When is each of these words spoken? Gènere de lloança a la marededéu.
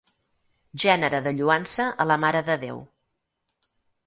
Gènere 0.83 1.19
de 1.27 1.33
lloança 1.41 1.87
a 1.91 2.09
la 2.13 2.19
marededéu. 2.25 2.81